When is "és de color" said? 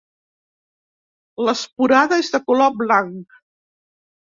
2.23-2.75